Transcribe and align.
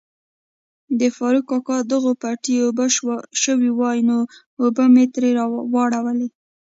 د 0.99 1.01
فاروق 1.15 1.45
کاکا 1.51 1.77
دغو 1.91 2.11
پټی 2.21 2.55
اوبه 2.65 2.85
شوای 3.41 3.71
وو 3.73 3.91
نو 4.09 4.17
اوبه 4.61 4.85
می 4.93 5.05
تري 5.13 5.31
واړولي. 5.73 6.27